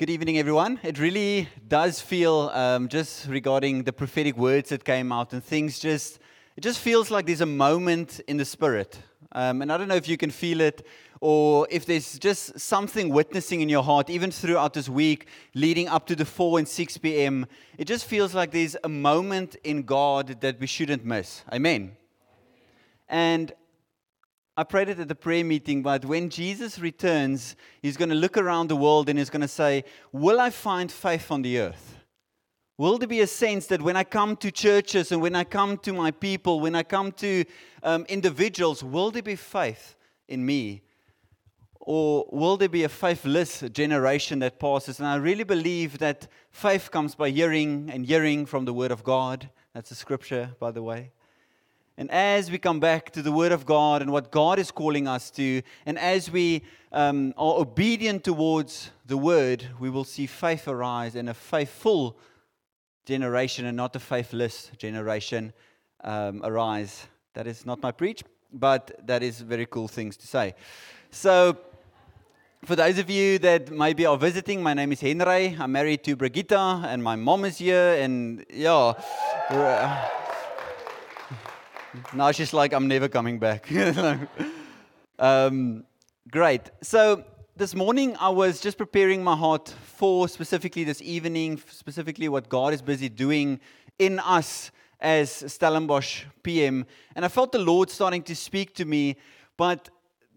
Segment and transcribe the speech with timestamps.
[0.00, 0.80] Good evening, everyone.
[0.82, 5.78] It really does feel, um, just regarding the prophetic words that came out and things,
[5.78, 6.20] just
[6.56, 8.98] it just feels like there's a moment in the spirit.
[9.32, 10.86] Um, and I don't know if you can feel it
[11.20, 16.06] or if there's just something witnessing in your heart, even throughout this week, leading up
[16.06, 17.44] to the 4 and 6 p.m.
[17.76, 21.44] It just feels like there's a moment in God that we shouldn't miss.
[21.52, 21.94] Amen.
[23.06, 23.52] And
[24.60, 28.36] I prayed it at the prayer meeting, but when Jesus returns, he's going to look
[28.36, 31.96] around the world and he's going to say, Will I find faith on the earth?
[32.76, 35.78] Will there be a sense that when I come to churches and when I come
[35.78, 37.46] to my people, when I come to
[37.82, 39.96] um, individuals, will there be faith
[40.28, 40.82] in me?
[41.80, 44.98] Or will there be a faithless generation that passes?
[44.98, 49.04] And I really believe that faith comes by hearing and hearing from the Word of
[49.04, 49.48] God.
[49.72, 51.12] That's a scripture, by the way.
[52.00, 55.06] And as we come back to the Word of God and what God is calling
[55.06, 60.66] us to, and as we um, are obedient towards the Word, we will see faith
[60.66, 62.16] arise and a faithful
[63.04, 65.52] generation and not a faithless generation
[66.02, 67.06] um, arise.
[67.34, 70.54] That is not my preach, but that is very cool things to say.
[71.10, 71.58] So,
[72.64, 75.54] for those of you that maybe are visiting, my name is Henry.
[75.60, 77.98] I'm married to Brigitte, and my mom is here.
[78.00, 78.94] And yeah.
[82.12, 83.68] Now she's like, I'm never coming back.
[85.18, 85.84] um,
[86.30, 86.70] great.
[86.82, 87.24] So
[87.56, 92.72] this morning I was just preparing my heart for specifically this evening, specifically what God
[92.72, 93.60] is busy doing
[93.98, 96.86] in us as Stellenbosch PM.
[97.16, 99.16] And I felt the Lord starting to speak to me,
[99.56, 99.88] but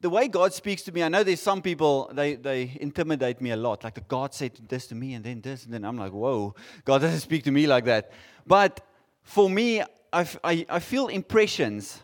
[0.01, 3.51] the way God speaks to me, I know there's some people, they, they intimidate me
[3.51, 3.83] a lot.
[3.83, 6.55] Like the God said this to me and then this, and then I'm like, whoa,
[6.83, 8.11] God doesn't speak to me like that.
[8.45, 8.81] But
[9.23, 9.81] for me,
[10.13, 12.03] I, I, I feel impressions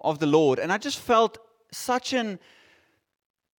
[0.00, 1.38] of the Lord, and I just felt
[1.72, 2.38] such an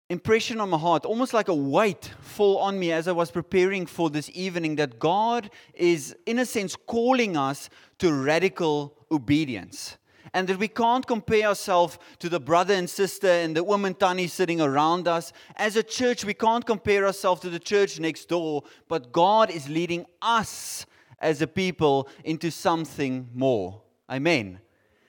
[0.09, 3.85] impression on my heart, almost like a weight fall on me as I was preparing
[3.85, 9.97] for this evening that God is, in a sense, calling us to radical obedience.
[10.33, 14.27] And that we can't compare ourselves to the brother and sister and the woman Tani
[14.27, 15.31] sitting around us.
[15.55, 19.69] As a church, we can't compare ourselves to the church next door, but God is
[19.69, 20.85] leading us
[21.19, 23.81] as a people into something more.
[24.09, 24.59] Amen.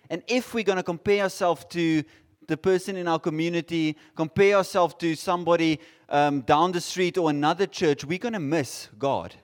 [0.09, 2.05] And if we're going to compare ourselves to
[2.47, 7.67] the person in our community, compare ourselves to somebody um, down the street or another
[7.67, 9.35] church, we're going to miss God.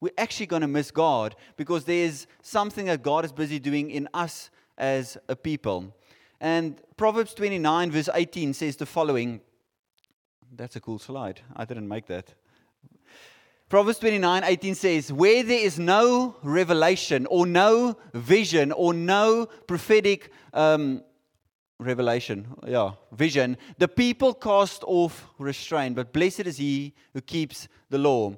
[0.00, 4.08] We're actually going to miss God because there's something that God is busy doing in
[4.12, 5.94] us as a people.
[6.40, 9.40] And Proverbs 29, verse 18 says the following.
[10.54, 11.40] That's a cool slide.
[11.56, 12.34] I didn't make that.
[13.68, 20.30] Proverbs 29 18 says, Where there is no revelation or no vision or no prophetic
[20.52, 21.02] um,
[21.78, 27.98] revelation, yeah, vision, the people cast off restraint, but blessed is he who keeps the
[27.98, 28.36] law.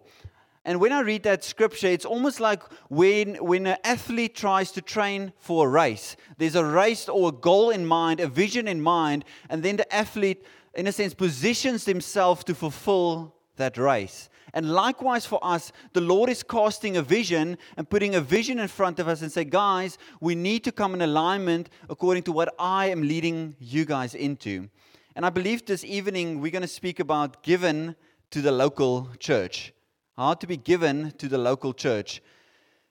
[0.65, 4.83] And when I read that scripture, it's almost like when, when an athlete tries to
[4.83, 6.17] train for a race.
[6.39, 9.95] There's a race or a goal in mind, a vision in mind, and then the
[9.95, 10.45] athlete,
[10.75, 14.29] in a sense, positions himself to fulfill that race.
[14.57, 18.69] And likewise for us, the Lord is casting a vision and putting a vision in
[18.69, 22.55] front of us and say, guys, we need to come in alignment according to what
[22.59, 24.71] I am leading you guys into.
[25.15, 27.97] And I believe this evening we're going to speak about given
[28.31, 29.75] to the local church.
[30.17, 32.23] How to be given to the local church.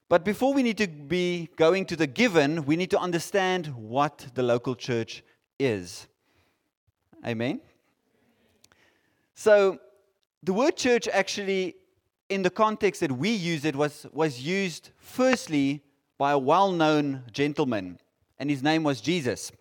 [0.07, 4.27] But before we need to be going to the given, we need to understand what
[4.35, 5.23] the local church
[5.57, 6.05] is.
[7.25, 7.59] Amen.
[9.33, 9.79] So,
[10.45, 11.75] the word church actually,
[12.29, 15.81] in the context that we use it, was, was used firstly
[16.19, 17.99] by a well known gentleman,
[18.37, 19.51] and his name was Jesus.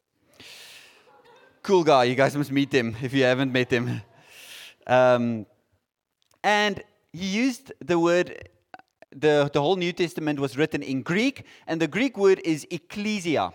[1.63, 4.03] Cool guy, you guys must meet him if you haven't met him.
[4.87, 5.47] Um,
[6.43, 6.83] and
[7.15, 8.51] he used the word,
[9.11, 13.55] the, the whole New Testament was written in Greek, and the Greek word is ecclesia.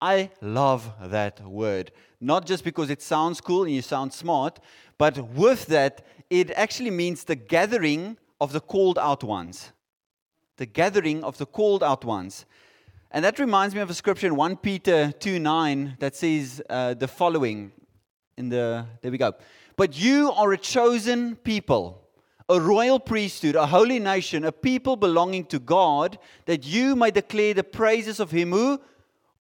[0.00, 1.92] I love that word.
[2.20, 4.60] Not just because it sounds cool and you sound smart,
[4.96, 9.72] but with that, it actually means the gathering of the called out ones.
[10.56, 12.46] The gathering of the called out ones.
[13.10, 16.94] And that reminds me of a scripture in 1 Peter 2 9 that says uh,
[16.94, 17.72] the following.
[18.36, 19.34] In the, there we go.
[19.76, 22.02] But you are a chosen people,
[22.48, 27.54] a royal priesthood, a holy nation, a people belonging to God, that you may declare
[27.54, 28.80] the praises of Him who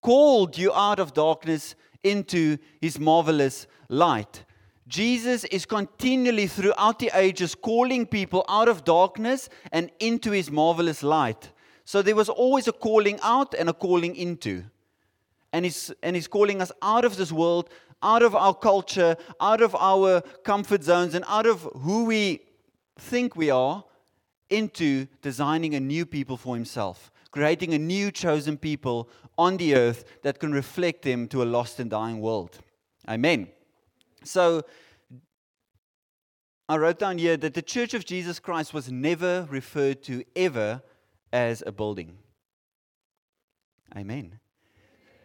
[0.02, 4.44] called you out of darkness into His marvelous light.
[4.88, 11.04] Jesus is continually throughout the ages calling people out of darkness and into his marvelous
[11.04, 11.52] light.
[11.86, 14.64] So there was always a calling out and a calling into.
[15.54, 17.70] And he's, and he's calling us out of this world,
[18.02, 22.42] out of our culture, out of our comfort zones, and out of who we
[22.98, 23.84] think we are
[24.50, 30.04] into designing a new people for himself, creating a new chosen people on the earth
[30.24, 32.60] that can reflect him to a lost and dying world.
[33.08, 33.48] Amen.
[34.24, 34.64] So,
[36.70, 40.82] I wrote down here that the Church of Jesus Christ was never referred to ever
[41.34, 42.18] as a building.
[43.96, 44.40] Amen.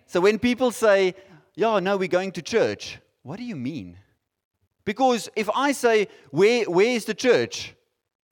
[0.06, 1.14] So when people say,
[1.54, 3.98] Yeah, no, we're going to church, what do you mean?
[4.84, 7.74] Because if I say, Where, where is the church?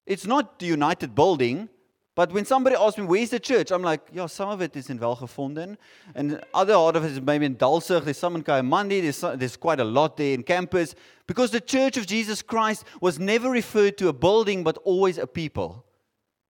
[0.06, 1.68] It's not the United Building.
[2.14, 3.72] But when somebody asks me, where's the church?
[3.72, 5.76] I'm like, yeah, some of it is in Welgevonden.
[6.14, 8.04] And other part of it is maybe in Dalsig.
[8.04, 9.02] There's some in Kayamandi.
[9.02, 10.94] There's, there's quite a lot there in campus.
[11.26, 15.26] Because the church of Jesus Christ was never referred to a building, but always a
[15.26, 15.84] people.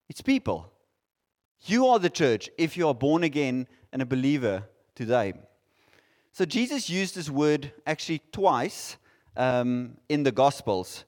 [0.10, 0.69] It's people.
[1.65, 4.63] You are the church if you are born again and a believer
[4.95, 5.33] today.
[6.33, 8.98] So Jesus used this word actually twice
[9.38, 11.06] um, in the Gospels.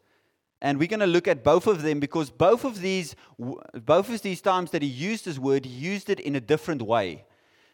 [0.62, 4.22] And we're going to look at both of them because both of these, both of
[4.22, 7.26] these times that he used this word, he used it in a different way.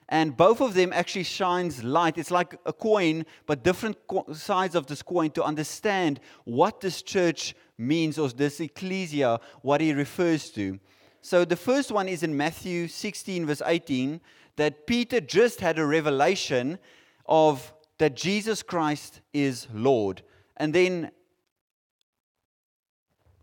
[0.09, 2.17] And both of them actually shines light.
[2.17, 3.97] It's like a coin, but different
[4.33, 9.93] sides of this coin to understand what this church means or this ecclesia, what he
[9.93, 10.79] refers to.
[11.21, 14.19] So the first one is in Matthew 16, verse 18,
[14.57, 16.77] that Peter just had a revelation
[17.25, 20.23] of that Jesus Christ is Lord.
[20.57, 21.11] And then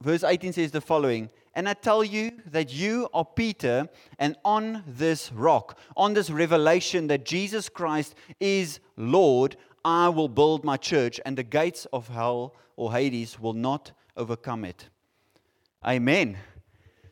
[0.00, 4.82] verse 18 says the following And I tell you that you are Peter, and on
[4.86, 11.20] this rock, on this revelation that Jesus Christ is Lord, I will build my church,
[11.24, 14.88] and the gates of hell or Hades will not overcome it.
[15.86, 16.36] Amen.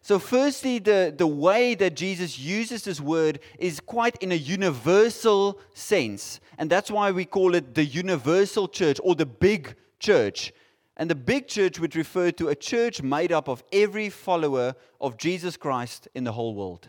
[0.07, 5.59] So, firstly, the, the way that Jesus uses this word is quite in a universal
[5.75, 6.39] sense.
[6.59, 10.53] And that's why we call it the universal church or the big church.
[10.97, 15.19] And the big church would refer to a church made up of every follower of
[15.19, 16.89] Jesus Christ in the whole world.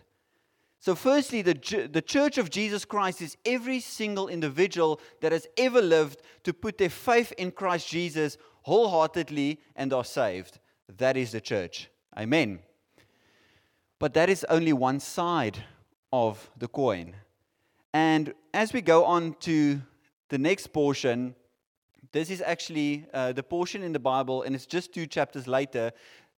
[0.79, 5.81] So, firstly, the, the church of Jesus Christ is every single individual that has ever
[5.81, 10.59] lived to put their faith in Christ Jesus wholeheartedly and are saved.
[10.97, 11.89] That is the church.
[12.17, 12.59] Amen.
[13.99, 15.57] But that is only one side
[16.13, 17.15] of the coin.
[17.93, 19.81] And as we go on to
[20.29, 21.35] the next portion,
[22.11, 25.91] this is actually uh, the portion in the Bible, and it's just two chapters later,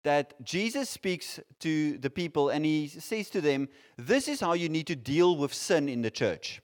[0.04, 3.68] that Jesus speaks to the people and he says to them,
[3.98, 6.62] This is how you need to deal with sin in the church.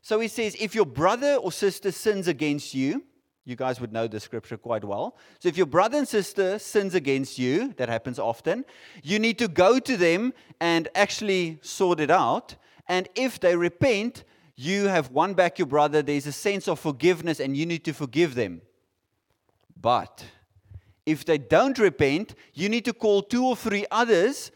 [0.00, 3.04] So he says, If your brother or sister sins against you,
[3.44, 5.18] you guys would know the scripture quite well.
[5.40, 8.64] So if your brother and sister sins against you, that happens often,
[9.02, 12.56] you need to go to them and actually sort it out.
[12.88, 14.24] And if they repent,
[14.56, 16.02] you have won back your brother.
[16.02, 18.62] There's a sense of forgiveness and you need to forgive them.
[19.80, 20.24] But
[21.04, 24.50] if they don't repent, you need to call two or three others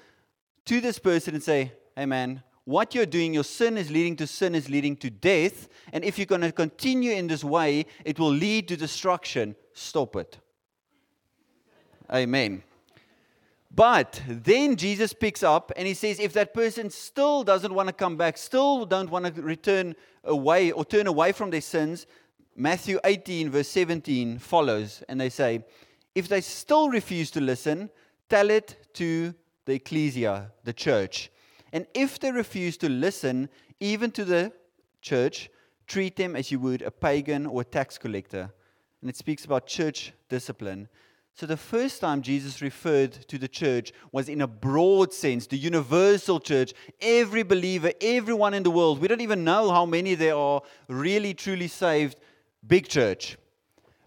[0.67, 4.27] to this person and say, hey man, what you're doing, your sin is leading to
[4.27, 5.69] sin, is leading to death.
[5.93, 9.57] And if you're going to continue in this way, it will lead to destruction.
[9.73, 10.39] Stop it.
[12.13, 12.63] Amen.
[13.79, 17.93] But then Jesus picks up and he says, if that person still doesn't want to
[17.93, 19.95] come back, still don't want to return
[20.25, 22.05] away or turn away from their sins,
[22.57, 25.05] Matthew 18, verse 17 follows.
[25.09, 25.65] And they say,
[26.17, 27.89] if they still refuse to listen,
[28.29, 29.33] tell it to
[29.65, 31.31] the ecclesia, the church.
[31.73, 34.53] And if they refuse to listen, even to the
[35.03, 35.51] church,
[35.87, 38.51] treat them as you would a pagan or a tax collector.
[39.03, 40.89] And it speaks about church discipline.
[41.39, 45.57] So the first time Jesus referred to the church was in a broad sense, the
[45.57, 49.01] universal church, every believer, everyone in the world.
[49.01, 52.17] We don't even know how many there are really, truly saved,
[52.67, 53.39] big church.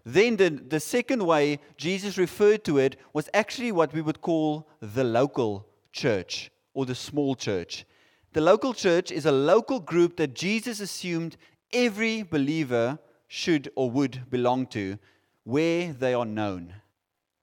[0.04, 4.68] Then the, the second way Jesus referred to it was actually what we would call
[4.82, 7.86] the local church or the small church.
[8.34, 11.38] The local church is a local group that Jesus assumed
[11.72, 14.98] every believer should or would belong to,
[15.44, 16.74] where they are known,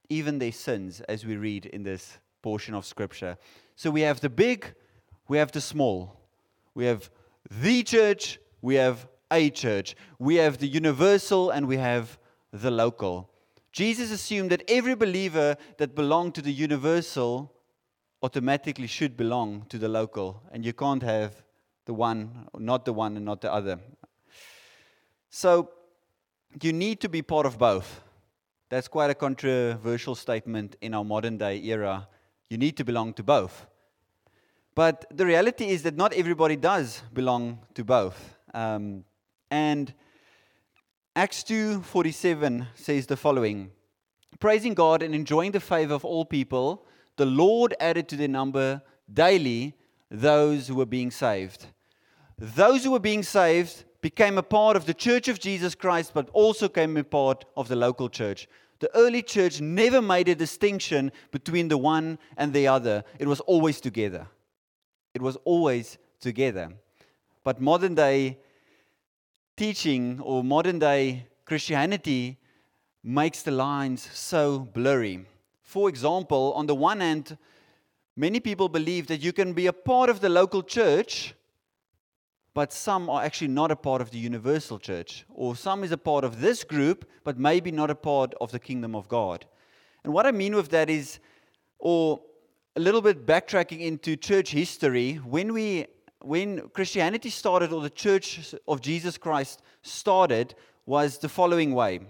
[0.09, 3.37] even their sins, as we read in this portion of Scripture.
[3.75, 4.73] So we have the big,
[5.27, 6.19] we have the small.
[6.73, 7.09] We have
[7.49, 9.95] the church, we have a church.
[10.17, 12.17] We have the universal, and we have
[12.51, 13.29] the local.
[13.71, 17.53] Jesus assumed that every believer that belonged to the universal
[18.23, 21.43] automatically should belong to the local, and you can't have
[21.85, 23.79] the one, not the one, and not the other.
[25.29, 25.69] So
[26.61, 28.01] you need to be part of both.
[28.69, 32.07] That's quite a controversial statement in our modern day era.
[32.51, 33.65] You need to belong to both.
[34.75, 38.35] But the reality is that not everybody does belong to both.
[38.53, 39.05] Um,
[39.49, 39.91] and
[41.15, 43.71] Acts 2:47 says the following:
[44.39, 46.85] praising God and enjoying the favor of all people,
[47.17, 49.73] the Lord added to their number daily
[50.11, 51.65] those who were being saved.
[52.37, 56.29] Those who were being saved became a part of the church of Jesus Christ, but
[56.31, 58.47] also became a part of the local church.
[58.79, 63.41] The early church never made a distinction between the one and the other, it was
[63.41, 64.27] always together.
[65.13, 66.69] It was always together.
[67.43, 68.37] But modern day
[69.57, 72.37] teaching or modern day Christianity
[73.03, 75.25] makes the lines so blurry.
[75.61, 77.37] For example, on the one hand,
[78.15, 81.33] many people believe that you can be a part of the local church
[82.53, 85.97] but some are actually not a part of the universal church, or some is a
[85.97, 89.45] part of this group, but maybe not a part of the kingdom of God.
[90.03, 91.19] And what I mean with that is,
[91.77, 92.21] or
[92.75, 95.87] a little bit backtracking into church history, when we
[96.21, 100.53] when Christianity started, or the church of Jesus Christ started,
[100.85, 102.01] was the following way.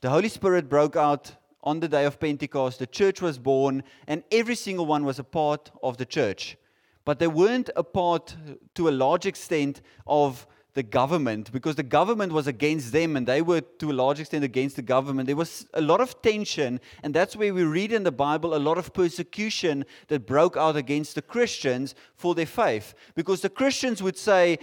[0.00, 1.30] The Holy Spirit broke out
[1.62, 5.24] on the day of Pentecost, the church was born, and every single one was a
[5.24, 6.56] part of the church
[7.06, 8.36] but they weren't a part
[8.74, 13.40] to a large extent of the government because the government was against them and they
[13.40, 15.26] were to a large extent against the government.
[15.26, 18.58] There was a lot of tension, and that's where we read in the Bible a
[18.58, 22.92] lot of persecution that broke out against the Christians for their faith.
[23.14, 24.58] Because the Christians would say,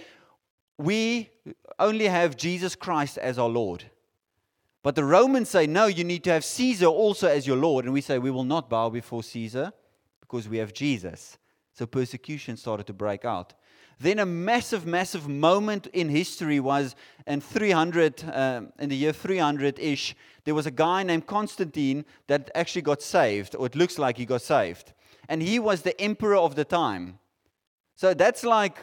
[0.78, 1.32] We
[1.80, 3.86] only have Jesus Christ as our Lord.
[4.84, 7.86] But the Romans say, No, you need to have Caesar also as your Lord.
[7.86, 9.72] And we say, We will not bow before Caesar
[10.20, 11.38] because we have Jesus.
[11.74, 13.54] So persecution started to break out.
[14.00, 19.80] Then a massive, massive moment in history was in 300, um, in the year 300
[19.80, 20.16] ish,
[20.46, 24.26] there was a guy named Constantine that actually got saved, or it looks like he
[24.26, 24.94] got saved.
[25.30, 27.20] And he was the emperor of the time.
[27.96, 28.78] So that's like,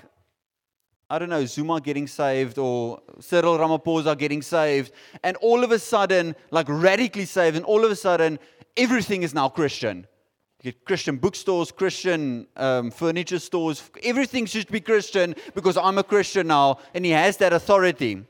[1.11, 4.93] I don't know, Zuma getting saved or Cyril Ramaphosa getting saved.
[5.23, 8.39] And all of a sudden, like radically saved, and all of a sudden,
[8.77, 10.07] everything is now Christian.
[10.63, 13.83] You get Christian bookstores, Christian um, furniture stores.
[14.03, 18.25] Everything should be Christian because I'm a Christian now, and he has that authority.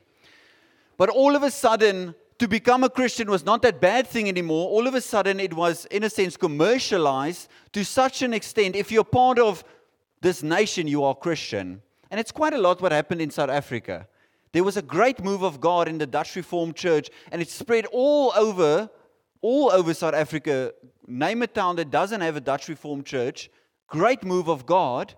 [0.96, 4.68] But all of a sudden, to become a Christian was not that bad thing anymore.
[4.68, 8.76] All of a sudden, it was, in a sense, commercialized to such an extent.
[8.76, 9.64] If you're part of
[10.20, 11.82] this nation, you are Christian.
[12.10, 14.06] And it's quite a lot what happened in South Africa.
[14.52, 17.86] There was a great move of God in the Dutch Reformed Church, and it spread
[17.92, 18.88] all over,
[19.42, 20.72] all over South Africa
[21.06, 23.50] name a town that doesn't have a Dutch Reformed church.
[23.86, 25.14] Great move of God.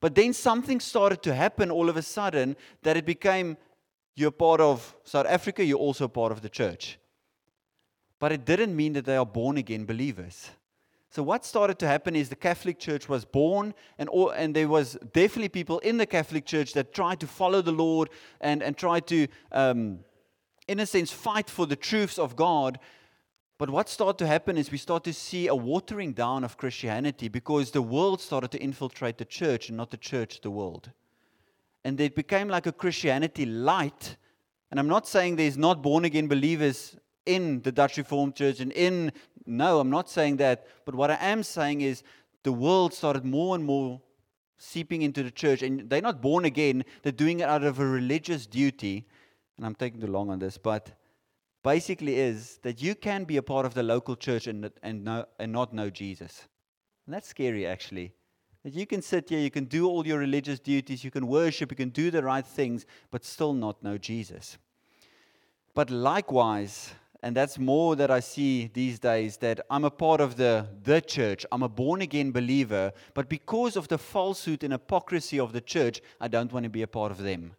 [0.00, 3.56] But then something started to happen all of a sudden that it became
[4.14, 6.98] you're part of South Africa, you're also part of the church.
[8.18, 10.50] But it didn't mean that they are born again believers.
[11.10, 14.68] So what started to happen is the Catholic Church was born, and, all, and there
[14.68, 18.08] was definitely people in the Catholic Church that tried to follow the Lord
[18.40, 19.98] and, and tried to, um,
[20.68, 22.78] in a sense, fight for the truths of God.
[23.62, 27.28] But what started to happen is we start to see a watering down of Christianity
[27.28, 30.90] because the world started to infiltrate the church and not the church the world.
[31.84, 34.16] And it became like a Christianity light.
[34.72, 38.72] And I'm not saying there's not born again believers in the Dutch Reformed Church and
[38.72, 39.12] in,
[39.46, 40.66] no, I'm not saying that.
[40.84, 42.02] But what I am saying is
[42.42, 44.00] the world started more and more
[44.58, 45.62] seeping into the church.
[45.62, 49.06] And they're not born again, they're doing it out of a religious duty.
[49.56, 50.90] And I'm taking too long on this, but
[51.62, 55.26] basically is that you can be a part of the local church and, and, know,
[55.38, 56.48] and not know Jesus.
[57.06, 58.12] And that's scary, actually.
[58.64, 61.72] That you can sit here, you can do all your religious duties, you can worship,
[61.72, 64.56] you can do the right things, but still not know Jesus.
[65.74, 70.36] But likewise, and that's more that I see these days, that I'm a part of
[70.36, 75.40] the, the church, I'm a born again believer, but because of the falsehood and hypocrisy
[75.40, 77.54] of the church, I don't want to be a part of them.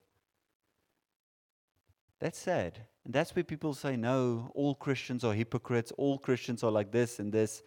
[2.20, 2.80] That's sad.
[3.06, 7.20] And that's where people say, no, all Christians are hypocrites, all Christians are like this
[7.20, 7.62] and this.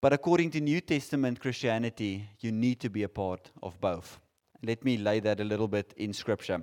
[0.00, 4.20] But according to New Testament Christianity, you need to be a part of both.
[4.62, 6.62] Let me lay that a little bit in Scripture.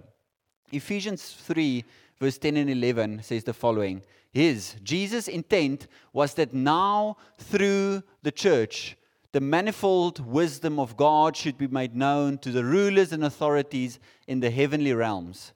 [0.72, 1.84] Ephesians 3,
[2.20, 8.32] verse 10 and 11 says the following His, Jesus' intent was that now through the
[8.32, 8.98] church,
[9.32, 14.42] the manifold wisdom of God should be made known to the rulers and authorities in
[14.42, 15.54] the heavenly realms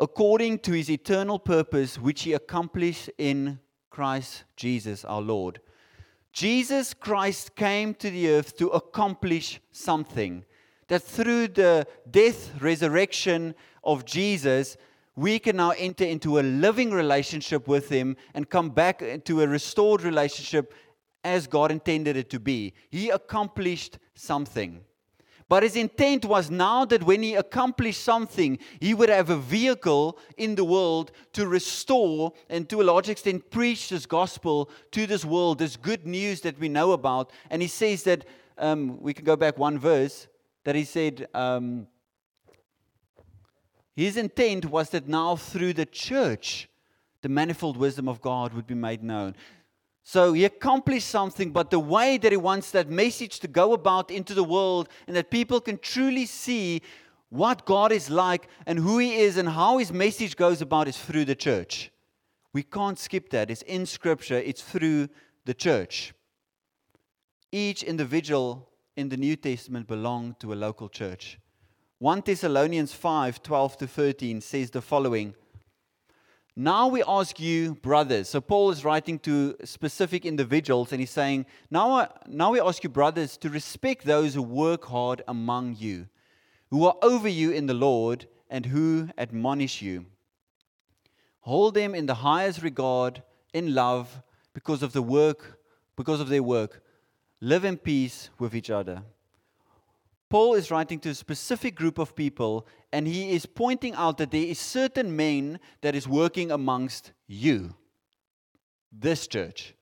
[0.00, 5.60] according to his eternal purpose, which he accomplished in Christ Jesus our Lord.
[6.32, 10.44] Jesus Christ came to the earth to accomplish something.
[10.88, 13.54] That through the death, resurrection
[13.84, 14.76] of Jesus,
[15.16, 19.46] we can now enter into a living relationship with Him and come back into a
[19.46, 20.72] restored relationship
[21.22, 22.72] as God intended it to be.
[22.90, 24.80] He accomplished something.
[25.50, 30.16] But his intent was now that when he accomplished something, he would have a vehicle
[30.36, 35.24] in the world to restore and to a large extent preach this gospel to this
[35.24, 37.32] world, this good news that we know about.
[37.50, 38.26] And he says that,
[38.58, 40.28] um, we can go back one verse,
[40.62, 41.88] that he said, um,
[43.96, 46.68] his intent was that now through the church,
[47.22, 49.34] the manifold wisdom of God would be made known.
[50.02, 54.10] So he accomplished something, but the way that he wants that message to go about
[54.10, 56.82] into the world and that people can truly see
[57.28, 60.98] what God is like and who he is and how his message goes about is
[60.98, 61.90] through the church.
[62.52, 63.50] We can't skip that.
[63.50, 65.08] It's in scripture, it's through
[65.44, 66.12] the church.
[67.52, 71.38] Each individual in the New Testament belonged to a local church.
[71.98, 75.34] 1 Thessalonians 5 12 to 13 says the following
[76.56, 78.28] now we ask you, brothers.
[78.28, 82.90] So Paul is writing to specific individuals and he's saying, now, now we ask you,
[82.90, 86.08] brothers, to respect those who work hard among you,
[86.70, 90.06] who are over you in the Lord, and who admonish you.
[91.40, 93.22] Hold them in the highest regard,
[93.54, 95.58] in love, because of the work,
[95.96, 96.82] because of their work.
[97.40, 99.02] Live in peace with each other.
[100.30, 104.30] Paul is writing to a specific group of people and he is pointing out that
[104.30, 107.74] there is certain men that is working amongst you
[108.92, 109.74] this church.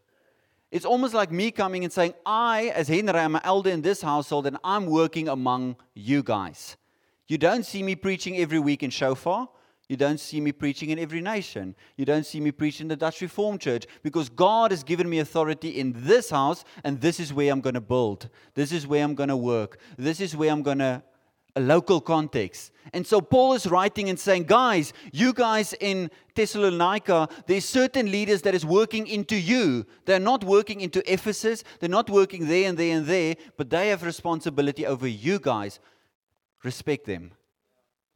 [0.70, 4.00] It's almost like me coming and saying i as henry am an elder in this
[4.02, 6.78] household and i'm working among you guys.
[7.26, 9.50] You don't see me preaching every week in shofar
[9.88, 11.74] you don't see me preaching in every nation.
[11.96, 15.18] You don't see me preaching in the Dutch Reformed Church because God has given me
[15.18, 18.28] authority in this house, and this is where I'm going to build.
[18.54, 19.78] This is where I'm going to work.
[19.96, 21.02] This is where I'm going to
[21.56, 22.70] a local context.
[22.92, 28.42] And so Paul is writing and saying, guys, you guys in Thessalonica, there's certain leaders
[28.42, 29.84] that is working into you.
[30.04, 31.64] They're not working into Ephesus.
[31.80, 35.80] They're not working there and there and there, but they have responsibility over you guys.
[36.62, 37.32] Respect them.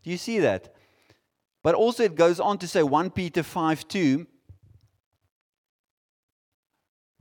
[0.05, 0.75] Do you see that?
[1.63, 4.27] But also, it goes on to say 1 Peter 5 2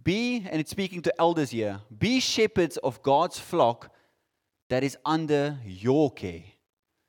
[0.03, 3.93] Be, and it's speaking to elders here, be shepherds of God's flock
[4.69, 6.43] that is under your care.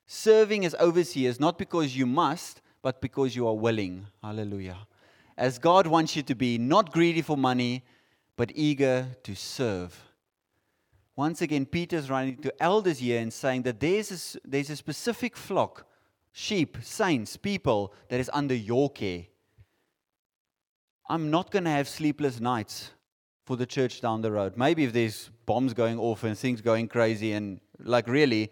[0.05, 4.05] Serving as overseers, not because you must, but because you are willing.
[4.21, 4.77] Hallelujah.
[5.37, 7.83] As God wants you to be, not greedy for money,
[8.37, 9.99] but eager to serve.
[11.15, 15.35] Once again, Peter's writing to elders here and saying that there's a, there's a specific
[15.35, 15.87] flock
[16.33, 19.25] sheep, saints, people that is under your care.
[21.07, 22.91] I'm not going to have sleepless nights
[23.45, 24.57] for the church down the road.
[24.57, 28.51] Maybe if there's bombs going off and things going crazy and like really,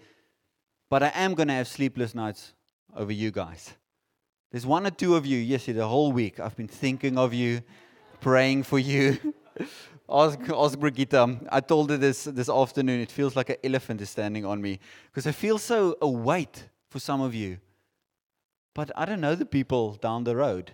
[0.89, 2.53] but I am going to have sleepless nights
[2.95, 3.73] over you guys.
[4.51, 7.61] There's one or two of you, yes, the whole week I've been thinking of you,
[8.19, 9.17] praying for you.
[10.09, 11.13] ask, ask Brigitte.
[11.13, 12.99] Um, I told her this this afternoon.
[12.99, 16.67] It feels like an elephant is standing on me because I feel so a weight
[16.89, 17.59] for some of you.
[18.73, 20.71] But I don't know the people down the road.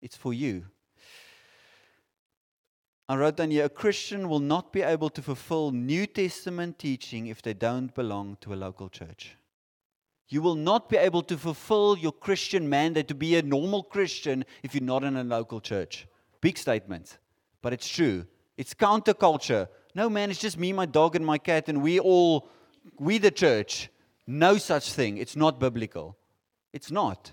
[0.00, 0.66] It's for you.
[3.08, 7.26] I wrote down here a Christian will not be able to fulfill New Testament teaching
[7.26, 9.36] if they don't belong to a local church.
[10.28, 14.44] You will not be able to fulfill your Christian mandate to be a normal Christian
[14.62, 16.06] if you're not in a local church.
[16.40, 17.18] Big statement,
[17.60, 18.24] but it's true.
[18.56, 19.68] It's counterculture.
[19.94, 22.48] No, man, it's just me, my dog, and my cat, and we all,
[22.98, 23.90] we the church.
[24.26, 25.18] No such thing.
[25.18, 26.16] It's not biblical.
[26.72, 27.32] It's not.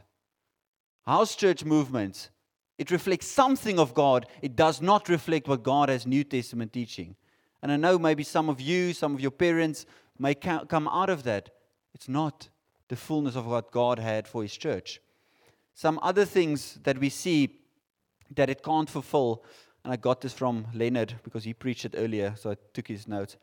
[1.06, 2.30] House church movements,
[2.78, 4.25] it reflects something of God.
[4.41, 7.15] It does not reflect what God has New Testament teaching.
[7.62, 9.86] And I know maybe some of you, some of your parents
[10.17, 11.49] may come out of that.
[11.93, 12.49] It's not
[12.88, 15.02] the fullness of what God had for His church.
[15.73, 17.60] Some other things that we see
[18.36, 19.43] that it can't fulfill,
[19.84, 23.08] and I got this from Leonard because he preached it earlier, so I took his
[23.08, 23.38] notes.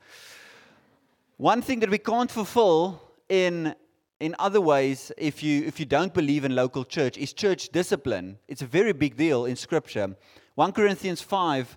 [1.39, 3.75] One thing that we can't fulfill in
[4.19, 8.39] in other ways, if you, if you don't believe in local church, is church discipline.
[8.49, 10.17] It's a very big deal in Scripture.
[10.55, 11.77] 1 Corinthians 5,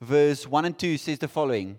[0.00, 1.78] verse 1 and 2 says the following.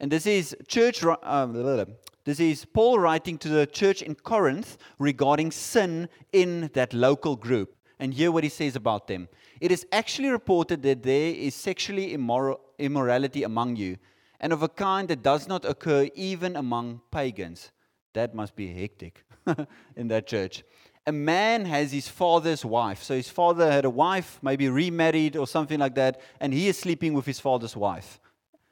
[0.00, 1.04] And this is church.
[1.22, 7.36] Um, this is Paul writing to the church in Corinth regarding sin in that local
[7.36, 7.76] group.
[8.00, 9.28] And hear what he says about them.
[9.60, 13.98] It is actually reported that there is sexually immoral, immorality among you,
[14.40, 17.70] and of a kind that does not occur even among pagans.
[18.14, 19.24] That must be hectic.
[19.96, 20.64] in that church.
[21.06, 23.02] A man has his father's wife.
[23.02, 26.78] So his father had a wife, maybe remarried or something like that, and he is
[26.78, 28.20] sleeping with his father's wife.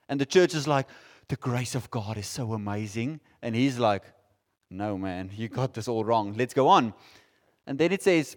[0.09, 0.89] And the church is like,
[1.29, 3.21] the grace of God is so amazing.
[3.43, 4.03] And he's like,
[4.71, 6.35] no, man, you got this all wrong.
[6.37, 6.95] Let's go on.
[7.67, 8.37] And then it says,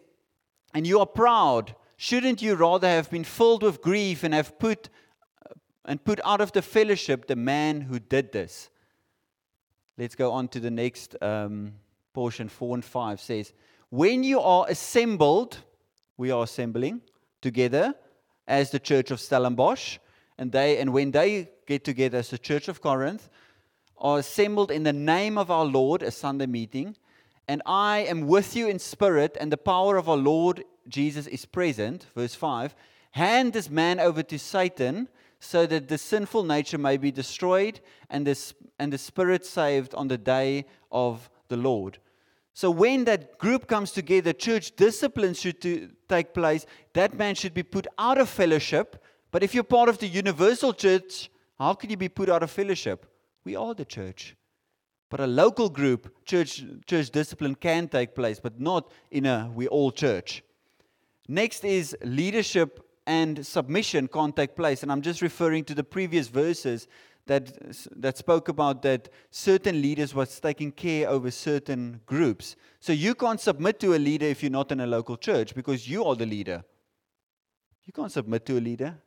[0.73, 1.75] and you are proud.
[1.97, 4.89] Shouldn't you rather have been filled with grief and have put
[5.87, 8.69] and put out of the fellowship the man who did this?
[9.97, 11.73] let's go on to the next um,
[12.15, 13.53] portion, 4 and 5 says,
[13.89, 15.57] When you are assembled,
[16.17, 17.01] we are assembling
[17.41, 17.93] together
[18.47, 19.99] as the church of Stellenbosch,
[20.37, 23.29] and they and when they get together as the church of Corinth,
[23.97, 26.95] are assembled in the name of our Lord, a Sunday meeting,
[27.47, 31.45] and I am with you in spirit, and the power of our Lord Jesus is
[31.45, 32.07] present.
[32.15, 32.75] Verse 5
[33.11, 38.25] Hand this man over to Satan, so that the sinful nature may be destroyed and
[38.25, 41.99] the, and the spirit saved on the day of the Lord.
[42.55, 45.59] So, when that group comes together, church discipline should
[46.07, 46.65] take place.
[46.93, 49.03] That man should be put out of fellowship.
[49.29, 52.49] But if you're part of the universal church, how can you be put out of
[52.49, 53.05] fellowship?
[53.43, 54.37] We are the church.
[55.09, 59.67] But a local group, church, church discipline can take place, but not in a we
[59.67, 60.41] all church.
[61.27, 64.81] Next is leadership and submission can't take place.
[64.81, 66.87] And I'm just referring to the previous verses
[67.27, 67.51] that,
[67.95, 72.55] that spoke about that certain leaders was taking care over certain groups.
[72.79, 75.89] So you can't submit to a leader if you're not in a local church because
[75.89, 76.63] you are the leader.
[77.83, 78.97] You can't submit to a leader.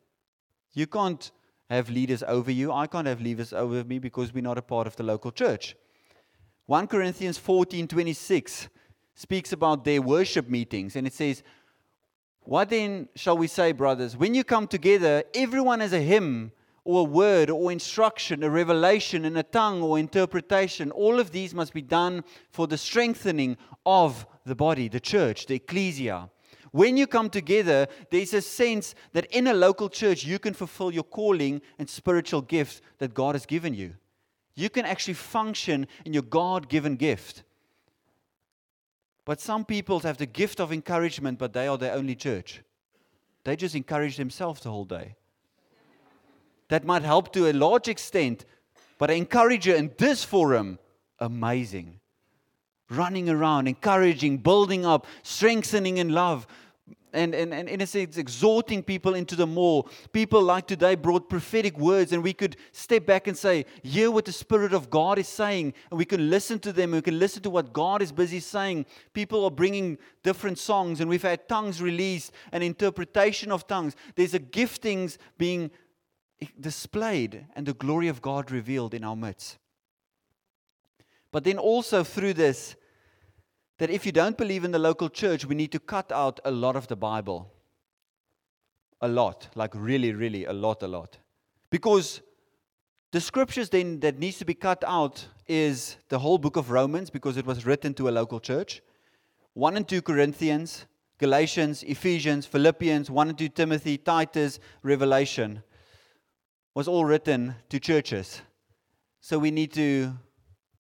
[0.73, 1.31] You can't
[1.71, 2.73] have leaders over you.
[2.73, 5.77] I can't have leaders over me because we're not a part of the local church.
[6.67, 8.69] 1 Corinthians 14 26
[9.15, 11.43] speaks about their worship meetings, and it says,
[12.43, 14.17] What then shall we say, brothers?
[14.17, 16.53] When you come together, everyone has a hymn
[16.89, 21.53] or a word or instruction, a revelation in a tongue or interpretation, all of these
[21.53, 26.31] must be done for the strengthening of the body, the church, the ecclesia.
[26.71, 30.91] When you come together, there's a sense that in a local church, you can fulfill
[30.91, 33.93] your calling and spiritual gift that God has given you.
[34.55, 37.43] You can actually function in your God given gift.
[39.27, 42.63] But some people have the gift of encouragement, but they are their only church.
[43.45, 45.18] They just encourage themselves the whole day
[46.69, 48.45] that might help to a large extent,
[48.99, 50.79] but I encourage you in this forum,
[51.19, 52.01] amazing.
[52.91, 56.47] Running around, encouraging, building up, strengthening in love,
[57.13, 59.85] and, and, and in a sense, exhorting people into the more.
[60.13, 64.25] People like today brought prophetic words, and we could step back and say, Hear what
[64.25, 67.43] the Spirit of God is saying, and we can listen to them, we can listen
[67.43, 68.87] to what God is busy saying.
[69.13, 73.97] People are bringing different songs, and we've had tongues released, and interpretation of tongues.
[74.15, 75.71] There's a giftings being
[76.61, 79.59] displayed and the glory of God revealed in our midst.
[81.31, 82.77] But then also through this,
[83.79, 86.51] that if you don't believe in the local church, we need to cut out a
[86.51, 87.53] lot of the Bible.
[89.01, 91.19] A lot, like really, really a lot, a lot.
[91.71, 92.21] Because
[93.13, 97.11] the scriptures then that needs to be cut out is the whole book of Romans
[97.11, 98.83] because it was written to a local church.
[99.55, 100.87] 1 and 2 Corinthians,
[101.19, 105.63] Galatians, Ephesians, Philippians, 1 and 2 Timothy, Titus, Revelation
[106.75, 108.43] was all written to churches.
[109.21, 110.13] So we need to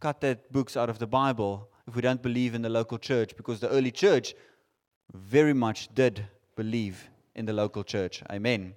[0.00, 3.36] cut that books out of the Bible if we don't believe in the local church
[3.36, 4.34] because the early church
[5.12, 6.24] very much did
[6.56, 8.22] believe in the local church.
[8.30, 8.74] Amen.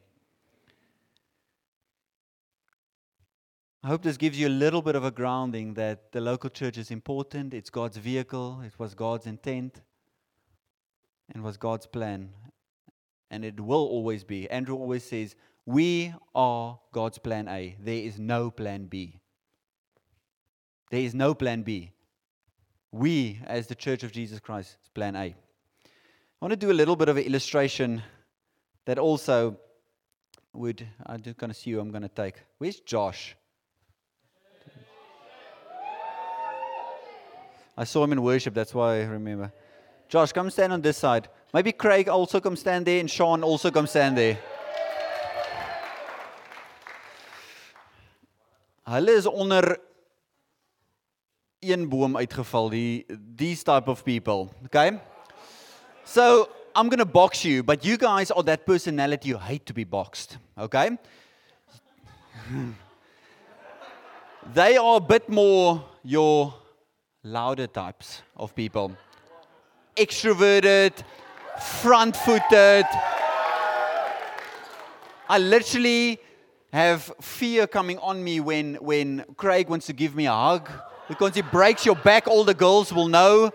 [3.84, 6.78] I hope this gives you a little bit of a grounding that the local church
[6.78, 7.54] is important.
[7.54, 9.82] It's God's vehicle, it was God's intent,
[11.34, 12.30] and was God's plan.
[13.32, 14.48] And it will always be.
[14.52, 17.76] Andrew always says, we are God's plan A.
[17.80, 19.20] There is no plan B.
[20.90, 21.92] There is no plan B.
[22.92, 25.20] We, as the Church of Jesus Christ, is plan A.
[25.20, 25.36] I
[26.42, 28.02] want to do a little bit of an illustration
[28.86, 29.58] that also
[30.54, 32.36] would, I'm just going to see who I'm going to take.
[32.58, 33.36] Where's Josh?
[37.78, 39.54] I saw him in worship, that's why I remember.
[40.10, 41.30] Josh, come stand on this side.
[41.54, 44.38] Maybe Craig also come stand there, and Sean also come stand there.
[48.92, 49.80] Hulle is onder
[51.60, 54.50] een boom uitgeval, die these type of people.
[54.66, 55.00] Okay?
[56.04, 59.74] So, I'm going to box you, but you guys are that personality you hate to
[59.74, 60.38] be boxed.
[60.58, 60.98] Okay?
[64.54, 66.54] they are a bit more your
[67.24, 68.92] louder types of people.
[69.96, 70.92] Extroverted,
[71.82, 72.86] front footed.
[75.30, 76.20] I literally
[76.72, 80.70] have fear coming on me when, when Craig wants to give me a hug
[81.08, 83.52] because he breaks your back, all the girls will know.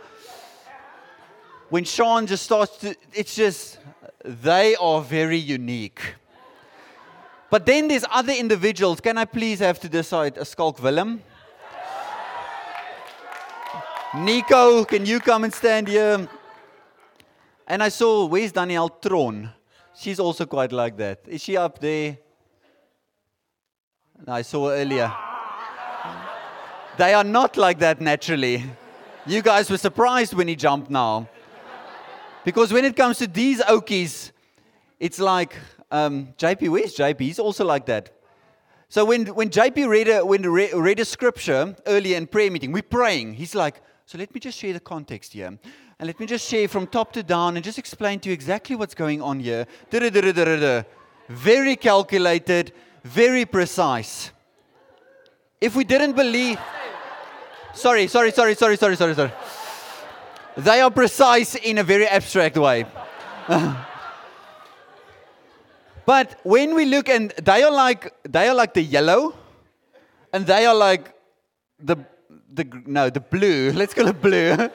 [1.71, 3.79] When Sean just starts to, it's just,
[4.23, 6.15] they are very unique.
[7.49, 9.01] But then there's other individuals.
[9.01, 11.23] Can I please have to decide a skulk Willem?
[14.15, 16.29] Nico, can you come and stand here?
[17.67, 19.51] And I saw, where's Danielle Tron?
[19.95, 21.21] She's also quite like that.
[21.27, 22.19] Is she up there?
[24.27, 25.13] I saw earlier.
[26.97, 28.65] they are not like that naturally.
[29.27, 31.29] You guys were surprised when he jumped now.
[32.45, 34.33] Because when it comes to these Okies,
[34.99, 35.57] it's like
[35.91, 37.21] um, JP, where's JP?
[37.21, 38.11] He's also like that.
[38.89, 42.73] So when, when JP read a, when re, read a scripture earlier in prayer meeting,
[42.73, 43.35] we're praying.
[43.35, 45.59] He's like, so let me just share the context here.
[45.99, 48.77] And let me just share from top to down and just explain to you exactly
[48.77, 49.67] what's going on here.
[51.29, 52.73] Very calculated,
[53.07, 54.31] very precise.
[55.61, 56.59] If we didn't believe.
[57.73, 59.33] Sorry, sorry, sorry, sorry, sorry, sorry, sorry.
[60.57, 62.87] They are precise in a very abstract way.
[66.07, 69.35] But when we look and they are like they are like the yellow,
[70.33, 71.13] and they are like
[71.81, 71.97] the
[72.55, 73.73] the no the blue.
[73.75, 74.71] Let's call it blue.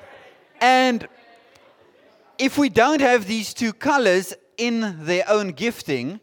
[0.60, 1.08] and
[2.38, 6.20] if we don't have these two colors in their own gifting,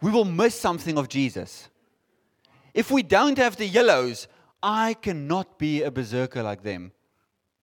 [0.00, 1.68] we will miss something of Jesus.
[2.74, 4.28] If we don't have the yellows,
[4.62, 6.92] I cannot be a berserker like them.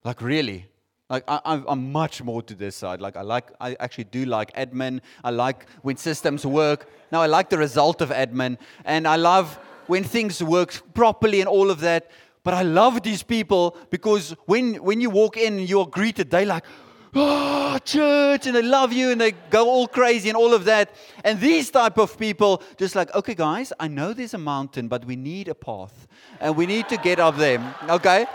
[0.04, 0.67] Like really.
[1.10, 3.00] Like I, am much more to this side.
[3.00, 5.02] Like I like, I actually do like admin.
[5.24, 6.89] I like when systems work.
[7.12, 11.48] Now I like the result of admin, and I love when things work properly and
[11.48, 12.10] all of that.
[12.43, 16.32] But I love these people because when when you walk in, you're greeted.
[16.32, 16.65] They like,
[17.15, 20.93] oh, church, and they love you, and they go all crazy and all of that.
[21.23, 25.06] And these type of people, just like, okay, guys, I know there's a mountain, but
[25.06, 26.08] we need a path,
[26.39, 27.75] and we need to get up there.
[27.89, 28.25] Okay,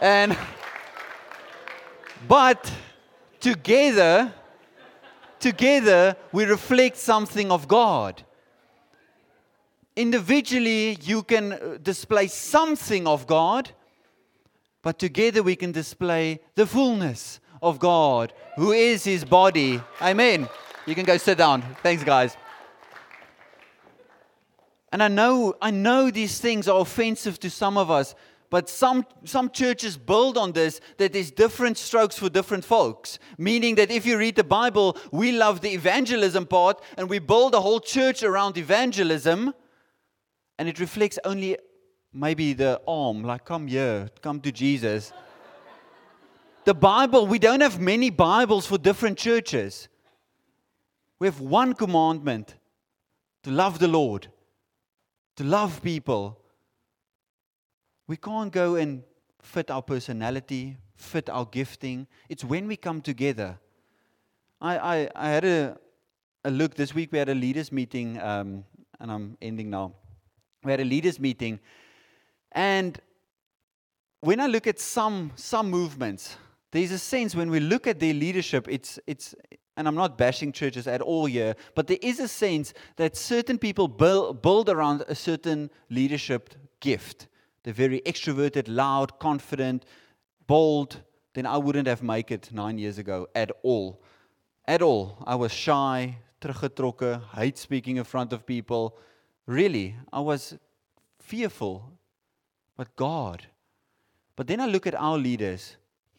[0.00, 0.36] and.
[2.26, 2.72] But
[3.38, 4.32] together,
[5.38, 8.22] together, we reflect something of God.
[9.94, 13.70] Individually, you can uh, display something of God,
[14.82, 19.80] but together we can display the fullness of God, who is his body.
[20.00, 20.48] Amen.
[20.86, 21.62] You can go sit down.
[21.82, 22.36] Thanks, guys.
[24.92, 28.14] And I know, I know these things are offensive to some of us,
[28.50, 33.18] but some, some churches build on this that there's different strokes for different folks.
[33.36, 37.54] Meaning that if you read the Bible, we love the evangelism part and we build
[37.54, 39.52] a whole church around evangelism,
[40.58, 41.58] and it reflects only
[42.12, 45.12] maybe the arm, like, come here, come to Jesus.
[46.68, 49.88] The Bible, we don't have many Bibles for different churches.
[51.18, 52.56] We have one commandment
[53.44, 54.28] to love the Lord,
[55.36, 56.38] to love people
[58.06, 59.02] we can't go and
[59.40, 62.06] fit our personality, fit our gifting.
[62.28, 63.58] It's when we come together.
[64.60, 65.78] I, I, I had a,
[66.44, 67.12] a look this week.
[67.12, 68.64] We had a leaders meeting, um,
[69.00, 69.92] and I'm ending now.
[70.64, 71.60] We had a leaders meeting,
[72.52, 73.00] and
[74.20, 76.36] when I look at some some movements,
[76.70, 79.34] there's a sense when we look at their leadership, it's it's
[79.76, 83.58] and I'm not bashing churches at all here, but there is a sense that certain
[83.58, 87.28] people build, build around a certain leadership gift
[87.68, 89.84] they're very extroverted, loud, confident,
[90.46, 91.02] bold,
[91.34, 94.02] then I wouldn't have made it nine years ago at all.
[94.66, 95.22] At all.
[95.26, 98.96] I was shy, teruggetrokken, hate speaking in front of people.
[99.44, 100.56] Really, I was
[101.20, 101.92] fearful.
[102.74, 103.46] But God.
[104.34, 105.76] But then I look at our leaders.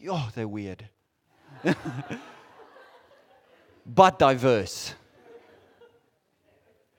[0.07, 0.87] Oh, they're weird.
[3.85, 4.93] but diverse.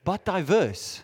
[0.03, 1.03] But diverse.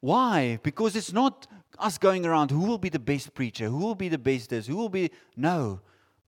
[0.00, 0.58] Why?
[0.62, 1.46] Because it's not
[1.78, 4.66] us going around who will be the best preacher, who will be the best this,
[4.66, 5.10] who will be.
[5.36, 5.80] No,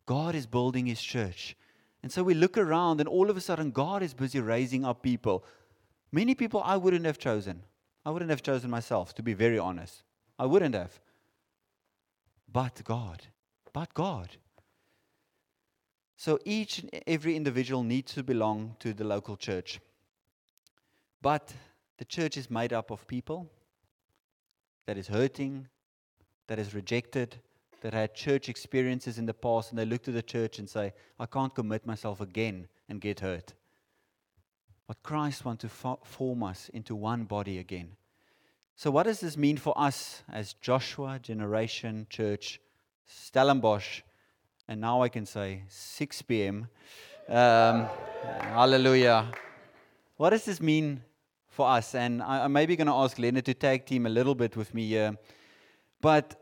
[0.07, 1.57] God is building his church.
[2.03, 5.03] And so we look around, and all of a sudden, God is busy raising up
[5.03, 5.44] people.
[6.12, 7.62] Many people I wouldn't have chosen.
[8.05, 10.03] I wouldn't have chosen myself, to be very honest.
[10.38, 11.00] I wouldn't have.
[12.53, 13.22] But God.
[13.75, 14.31] But God.
[16.17, 19.81] So each and every individual needs to belong to the local church.
[21.21, 21.53] But
[21.99, 23.51] the church is made up of people
[24.87, 25.69] that is hurting,
[26.47, 27.37] that is rejected,
[27.81, 30.93] that had church experiences in the past, and they look to the church and say,
[31.19, 33.55] I can't commit myself again and get hurt.
[34.87, 37.97] But Christ wants to fo- form us into one body again.
[38.77, 42.61] So, what does this mean for us as Joshua Generation Church,
[43.07, 44.03] Stellenbosch,
[44.69, 46.69] and now I can say 6 p.m.
[47.29, 47.87] Um,
[48.40, 49.31] hallelujah.
[50.17, 51.03] What does this mean
[51.55, 51.95] for us.
[51.95, 54.75] And I, am maybe going to ask Leonard to tag team a little bit with
[54.75, 55.17] me here.
[56.01, 56.35] But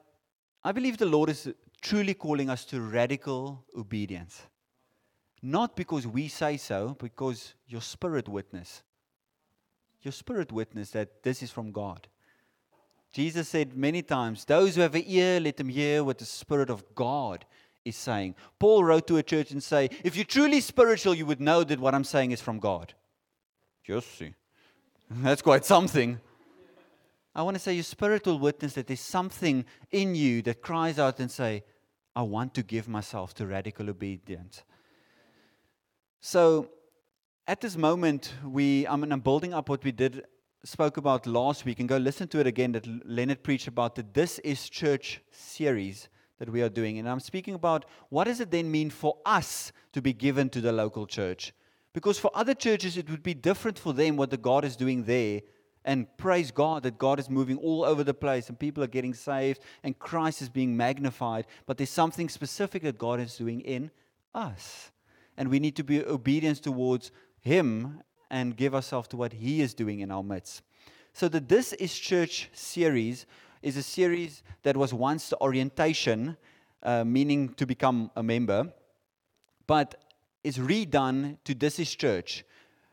[0.65, 4.43] I believe the Lord is truly calling us to radical obedience.
[5.43, 8.83] Not because we say so, because your spirit witness.
[10.03, 12.09] Your spirit witness that this is from God.
[13.13, 16.71] Jesus said many times, Those who have an ear, let them hear what the Spirit
[16.71, 17.45] of God
[17.85, 18.35] is saying.
[18.59, 21.79] Paul wrote to a church and say, If you're truly spiritual, you would know that
[21.79, 22.95] what I'm saying is from God.
[23.85, 24.35] Just see.
[25.11, 26.21] That's quite something.
[27.35, 31.19] I want to say your spiritual witness that there's something in you that cries out
[31.21, 31.65] and say,
[32.15, 34.63] I want to give myself to radical obedience.
[36.21, 36.71] So
[37.47, 40.25] at this moment, we I mean, I'm building up what we did
[40.65, 44.05] spoke about last week and go listen to it again that Leonard preached about the
[44.13, 46.99] This is Church series that we are doing.
[46.99, 50.61] And I'm speaking about what does it then mean for us to be given to
[50.61, 51.53] the local church?
[51.93, 55.05] Because for other churches, it would be different for them what the God is doing
[55.05, 55.41] there.
[55.85, 59.15] And praise God that God is moving all over the place and people are getting
[59.15, 61.47] saved and Christ is being magnified.
[61.67, 63.91] But there's something specific that God is doing in
[64.33, 64.93] us.
[65.37, 69.75] And we need to be obedient towards Him and give ourselves to what He is
[69.75, 70.63] doing in our midst.
[71.13, 73.27] So, the This is Church series
[73.61, 76.37] is a series that was once the orientation,
[76.83, 78.73] uh, meaning to become a member,
[79.67, 80.03] but
[80.43, 82.45] is redone to This is Church.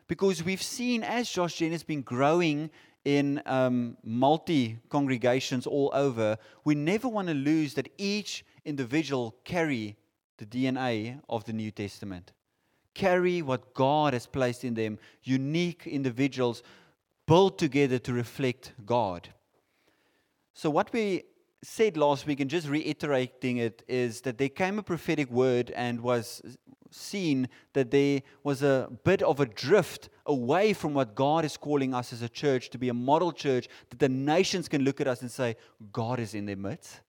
[0.06, 2.70] Because we've seen as Josh Gen has been growing
[3.04, 9.96] in um, multi congregations all over, we never want to lose that each individual carry
[10.36, 12.32] the DNA of the New Testament
[13.00, 16.62] carry what God has placed in them, unique individuals
[17.26, 19.28] built together to reflect God.
[20.52, 21.24] So, what we
[21.62, 26.00] said last week, and just reiterating it, is that there came a prophetic word and
[26.02, 26.42] was
[26.90, 31.94] seen that there was a bit of a drift away from what God is calling
[31.94, 35.06] us as a church to be a model church, that the nations can look at
[35.06, 35.56] us and say,
[35.92, 37.00] God is in their midst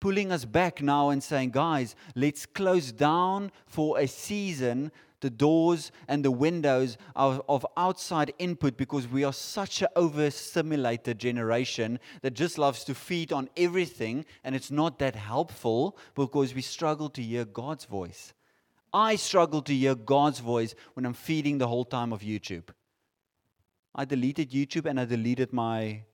[0.00, 5.90] pulling us back now and saying, guys, let's close down for a season the doors
[6.08, 12.34] and the windows of, of outside input because we are such an overstimulated generation that
[12.34, 17.22] just loves to feed on everything and it's not that helpful because we struggle to
[17.22, 18.34] hear God's voice.
[18.92, 22.68] I struggle to hear God's voice when I'm feeding the whole time of YouTube.
[23.94, 26.04] I deleted YouTube and I deleted my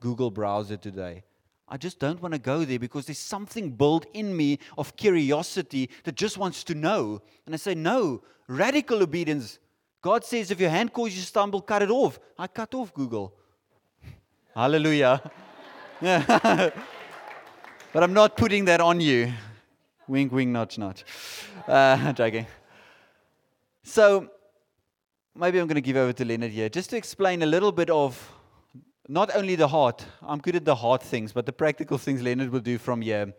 [0.00, 1.24] Google browser today
[1.70, 5.90] I just don't want to go there because there's something built in me of curiosity
[6.04, 7.20] that just wants to know.
[7.44, 9.58] And I say, no, radical obedience.
[10.00, 12.18] God says, if your hand causes you to stumble, cut it off.
[12.38, 13.34] I cut off Google.
[14.54, 15.20] Hallelujah.
[16.00, 16.72] but
[17.94, 19.32] I'm not putting that on you.
[20.06, 21.04] Wink, wink, nudge, nudge.
[21.68, 22.46] Uh, joking.
[23.82, 24.30] So
[25.34, 27.90] maybe I'm going to give over to Leonard here just to explain a little bit
[27.90, 28.32] of
[29.08, 32.50] not only the heart, I'm good at the hard things, but the practical things Leonard
[32.50, 33.32] will do from here.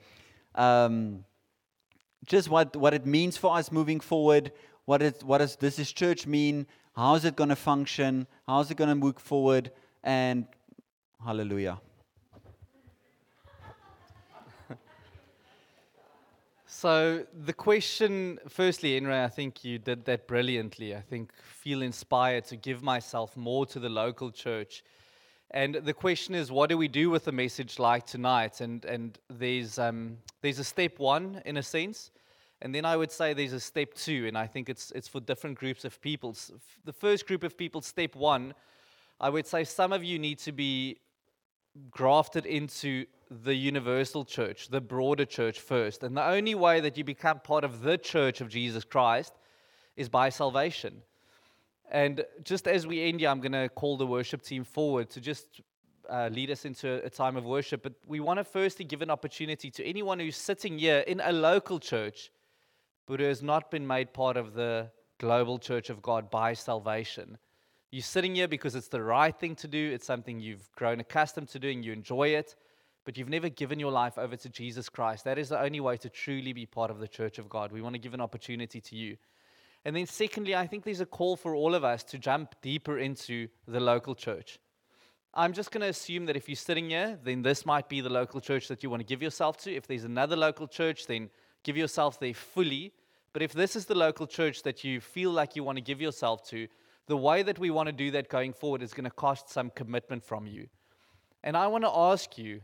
[0.56, 1.24] Um,
[2.26, 4.52] just what, what it means for us moving forward.
[4.86, 6.66] What, is, what does this is church mean?
[6.96, 8.26] How is it going to function?
[8.48, 9.72] How is it going to move forward?
[10.04, 10.48] And
[11.24, 11.80] hallelujah.
[16.66, 20.96] So the question, firstly, Enre, I think you did that brilliantly.
[20.96, 24.82] I think feel inspired to give myself more to the local church
[25.52, 28.62] and the question is, what do we do with a message like tonight?
[28.62, 32.12] And, and there's, um, there's a step one, in a sense.
[32.62, 35.20] And then I would say there's a step two, and I think it's, it's for
[35.20, 36.36] different groups of people.
[36.86, 38.54] The first group of people, step one,
[39.20, 40.98] I would say some of you need to be
[41.90, 46.04] grafted into the universal church, the broader church first.
[46.04, 49.34] And the only way that you become part of the church of Jesus Christ
[49.96, 51.02] is by salvation.
[51.90, 55.22] And just as we end here, I'm going to call the worship team forward to
[55.22, 55.62] just
[56.10, 57.84] uh, lead us into a time of worship.
[57.84, 61.32] But we want to firstly give an opportunity to anyone who's sitting here in a
[61.32, 62.32] local church,
[63.08, 67.38] but who has not been made part of the global church of God by salvation.
[67.92, 71.50] You're sitting here because it's the right thing to do, it's something you've grown accustomed
[71.50, 72.56] to doing, you enjoy it,
[73.04, 75.24] but you've never given your life over to Jesus Christ.
[75.24, 77.72] That is the only way to truly be part of the church of God.
[77.72, 79.18] We want to give an opportunity to you.
[79.86, 82.98] And then, secondly, I think there's a call for all of us to jump deeper
[82.98, 84.60] into the local church.
[85.34, 88.10] I'm just going to assume that if you're sitting here, then this might be the
[88.10, 89.74] local church that you want to give yourself to.
[89.74, 91.30] If there's another local church, then
[91.64, 92.94] give yourself there fully.
[93.32, 96.02] But if this is the local church that you feel like you want to give
[96.02, 96.68] yourself to,
[97.08, 99.70] the way that we want to do that going forward is going to cost some
[99.70, 100.68] commitment from you.
[101.44, 102.62] And I want to ask you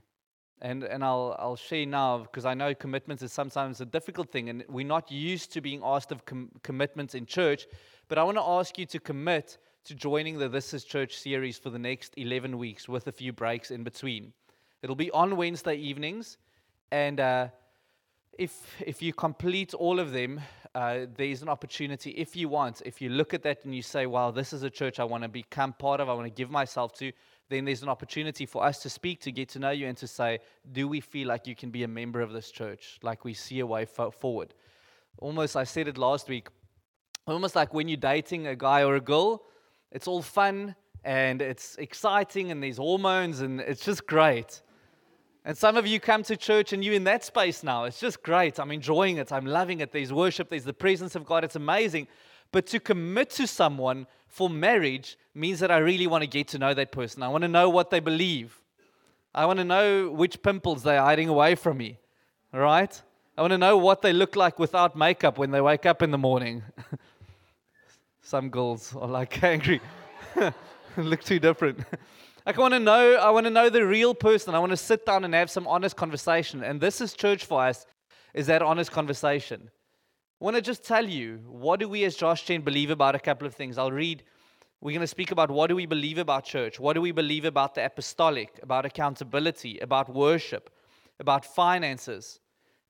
[0.62, 4.50] and, and I'll, I'll share now because I know commitments is sometimes a difficult thing,
[4.50, 7.68] and we're not used to being asked of com- commitments in church.
[8.08, 11.58] But I want to ask you to commit to joining the This Is Church series
[11.58, 14.34] for the next 11 weeks with a few breaks in between.
[14.82, 16.38] It'll be on Wednesday evenings,
[16.92, 17.48] and uh,
[18.38, 20.42] if, if you complete all of them,
[20.74, 24.06] uh, there's an opportunity if you want, if you look at that and you say,
[24.06, 26.52] wow, this is a church I want to become part of, I want to give
[26.52, 27.12] myself to,
[27.50, 30.08] then there's an opportunity for us to speak, to get to know you, and to
[30.08, 30.40] say,
[30.72, 32.98] do we feel like you can be a member of this church?
[33.04, 34.54] Like we see a way forward.
[35.20, 36.48] Almost, I said it last week,
[37.28, 39.44] almost like when you're dating a guy or a girl,
[39.92, 44.62] it's all fun and it's exciting and there's hormones and it's just great.
[45.46, 47.84] And some of you come to church and you're in that space now.
[47.84, 48.60] It's just great.
[48.60, 49.32] I'm enjoying it.
[49.32, 49.92] I'm loving it.
[49.92, 51.44] There's worship, there's the presence of God.
[51.44, 52.08] It's amazing.
[52.56, 56.58] But to commit to someone for marriage means that I really want to get to
[56.58, 57.22] know that person.
[57.22, 58.62] I want to know what they believe.
[59.34, 62.00] I want to know which pimples they're hiding away from me.
[62.54, 63.02] right?
[63.38, 66.12] I want to know what they look like without makeup when they wake up in
[66.12, 66.64] the morning.
[68.22, 69.82] Some girls are like angry.
[70.96, 71.82] look too different.
[72.46, 74.56] I want to know, I want to know the real person.
[74.56, 76.64] I want to sit down and have some honest conversation.
[76.64, 77.86] And this is church for us,
[78.34, 79.72] is that honest conversation.
[80.46, 83.48] Want to just tell you, what do we as Josh Gen believe about a couple
[83.48, 83.80] of things?
[83.80, 84.22] I'll read.
[84.80, 86.80] We're going to speak about what do we believe about church?
[86.80, 90.70] What do we believe about the apostolic, about accountability, about worship,
[91.20, 92.40] about finances,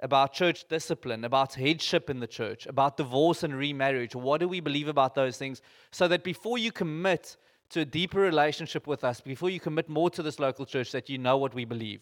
[0.02, 4.16] about church discipline, about headship in the church, about divorce and remarriage.
[4.16, 5.62] What do we believe about those things?
[5.92, 7.38] So that before you commit
[7.70, 11.10] to a deeper relationship with us, before you commit more to this local church, that
[11.10, 12.02] you know what we believe.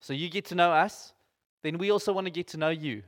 [0.00, 1.12] So you get to know us,
[1.62, 3.04] then we also want to get to know you.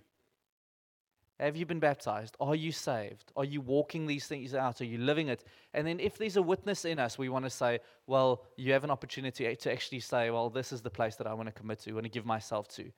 [1.40, 2.36] Have you been baptized?
[2.40, 3.32] Are you saved?
[3.36, 4.80] Are you walking these things out?
[4.80, 5.44] Are you living it?
[5.72, 8.84] And then, if there's a witness in us, we want to say, well, you have
[8.84, 11.80] an opportunity to actually say, well, this is the place that I want to commit
[11.80, 12.90] to, want to give myself to.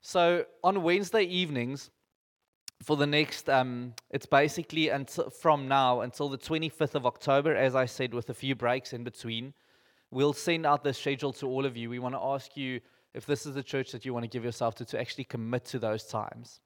[0.00, 1.90] So, on Wednesday evenings,
[2.82, 7.74] for the next, um, it's basically until, from now until the 25th of October, as
[7.76, 9.52] I said, with a few breaks in between.
[10.10, 11.90] We'll send out the schedule to all of you.
[11.90, 12.80] We want to ask you
[13.14, 15.64] if this is the church that you want to give yourself to, to actually commit
[15.66, 16.60] to those times.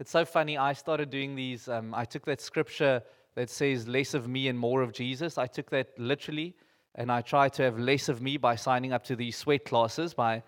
[0.00, 0.56] It's so funny.
[0.56, 1.68] I started doing these.
[1.68, 3.02] Um, I took that scripture
[3.34, 5.36] that says less of me and more of Jesus.
[5.36, 6.54] I took that literally,
[6.94, 10.14] and I tried to have less of me by signing up to these sweat classes,
[10.14, 10.42] by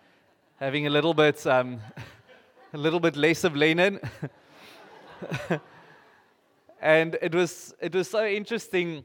[0.57, 1.83] having a little bit, um,
[2.73, 4.01] a little bit less of Lenin.
[6.81, 9.05] and it was, it was so interesting.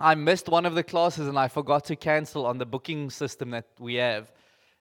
[0.00, 3.50] I missed one of the classes and I forgot to cancel on the booking system
[3.50, 4.28] that we have.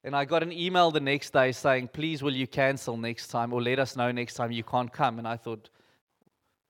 [0.06, 3.52] And I got an email the next day saying, please, will you cancel next time
[3.52, 5.18] or let us know next time you can't come?
[5.18, 5.68] And I thought,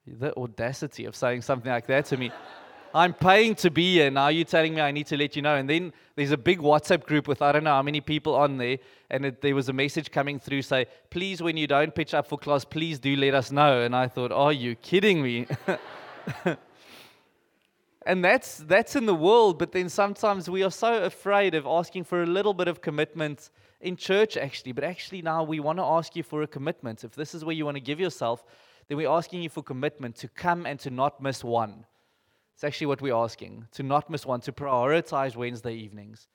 [0.07, 2.31] the audacity of saying something like that to me.
[2.93, 4.09] I'm paying to be here.
[4.09, 5.55] Now you're telling me I need to let you know.
[5.55, 8.57] And then there's a big WhatsApp group with I don't know how many people on
[8.57, 8.77] there.
[9.09, 12.27] And it, there was a message coming through say, please, when you don't pitch up
[12.27, 13.81] for class, please do let us know.
[13.81, 15.45] And I thought, are you kidding me?
[18.05, 19.57] and that's, that's in the world.
[19.57, 23.49] But then sometimes we are so afraid of asking for a little bit of commitment
[23.81, 24.73] in church, actually.
[24.73, 27.03] But actually, now we want to ask you for a commitment.
[27.03, 28.43] If this is where you want to give yourself,
[28.87, 31.85] then we're asking you for commitment to come and to not miss one.
[32.53, 36.27] It's actually what we're asking to not miss one, to prioritize Wednesday evenings.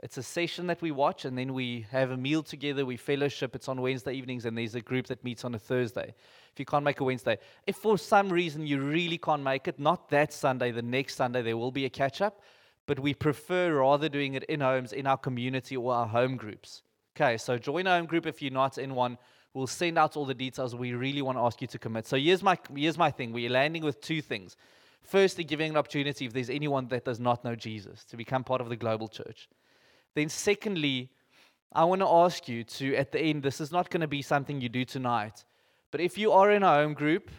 [0.00, 2.84] It's a session that we watch, and then we have a meal together.
[2.84, 3.54] We fellowship.
[3.54, 6.14] It's on Wednesday evenings, and there's a group that meets on a Thursday.
[6.56, 7.36] If you can't make a Wednesday,
[7.66, 11.42] if for some reason you really can't make it, not that Sunday, the next Sunday,
[11.42, 12.40] there will be a catch up,
[12.86, 16.80] but we prefer rather doing it in homes, in our community, or our home groups.
[17.14, 19.18] Okay, so join a home group if you're not in one.
[19.52, 20.74] We'll send out all the details.
[20.74, 22.06] We really want to ask you to commit.
[22.06, 23.34] So here's my, here's my thing.
[23.34, 24.56] We're landing with two things.
[25.02, 28.62] Firstly, giving an opportunity if there's anyone that does not know Jesus to become part
[28.62, 29.50] of the global church.
[30.14, 31.10] Then, secondly,
[31.70, 34.22] I want to ask you to, at the end, this is not going to be
[34.22, 35.44] something you do tonight,
[35.96, 37.30] but if you are in a home group,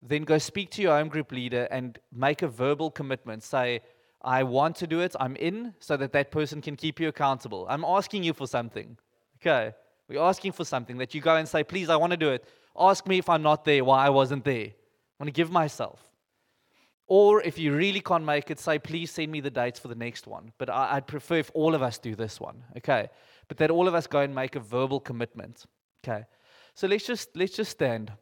[0.00, 3.42] then go speak to your home group leader and make a verbal commitment.
[3.42, 3.82] Say,
[4.22, 7.66] I want to do it, I'm in, so that that person can keep you accountable.
[7.68, 8.96] I'm asking you for something.
[9.38, 9.74] Okay?
[10.08, 12.42] We're asking for something that you go and say, please, I want to do it.
[12.74, 14.68] Ask me if I'm not there, why I wasn't there.
[14.68, 16.00] I want to give myself.
[17.06, 19.94] Or if you really can't make it, say, please send me the dates for the
[19.94, 20.52] next one.
[20.56, 23.10] But I, would prefer if all of us do this one, okay?
[23.48, 25.66] But that all of us go and make a verbal commitment,
[26.02, 26.24] okay?
[26.76, 28.12] So let's just let's just stand.